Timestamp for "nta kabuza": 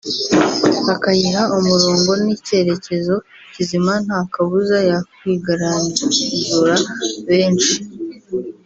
4.05-4.77